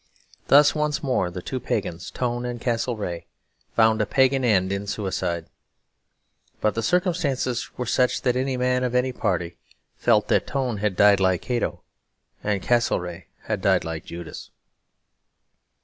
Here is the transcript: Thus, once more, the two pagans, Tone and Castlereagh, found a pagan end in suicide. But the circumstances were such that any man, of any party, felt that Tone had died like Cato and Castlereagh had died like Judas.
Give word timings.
Thus, 0.47 0.73
once 0.73 1.03
more, 1.03 1.29
the 1.29 1.43
two 1.43 1.59
pagans, 1.59 2.09
Tone 2.09 2.43
and 2.43 2.59
Castlereagh, 2.59 3.25
found 3.75 4.01
a 4.01 4.07
pagan 4.07 4.43
end 4.43 4.71
in 4.71 4.87
suicide. 4.87 5.45
But 6.59 6.73
the 6.73 6.81
circumstances 6.81 7.69
were 7.77 7.85
such 7.85 8.23
that 8.23 8.35
any 8.35 8.57
man, 8.57 8.83
of 8.83 8.95
any 8.95 9.11
party, 9.11 9.57
felt 9.97 10.27
that 10.29 10.47
Tone 10.47 10.77
had 10.77 10.95
died 10.95 11.19
like 11.19 11.43
Cato 11.43 11.83
and 12.43 12.63
Castlereagh 12.63 13.25
had 13.43 13.61
died 13.61 13.83
like 13.83 14.03
Judas. 14.05 14.49